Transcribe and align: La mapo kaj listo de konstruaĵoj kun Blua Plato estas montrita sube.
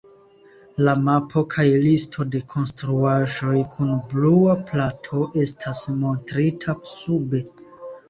La 0.85 0.95
mapo 1.01 1.43
kaj 1.55 1.65
listo 1.83 2.25
de 2.37 2.41
konstruaĵoj 2.55 3.55
kun 3.77 3.95
Blua 4.15 4.59
Plato 4.73 5.25
estas 5.47 5.87
montrita 6.03 6.81
sube. 6.99 7.49